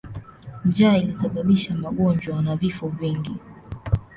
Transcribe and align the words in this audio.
Njaa 0.65 0.97
ilisababisha 0.97 1.75
magonjwa 1.77 2.41
na 2.41 2.55
vifo 2.55 2.87
vingi. 2.87 3.37